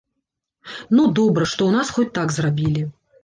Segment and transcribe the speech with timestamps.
[0.99, 2.87] Ну, добра, што ў нас хоць так зрабілі.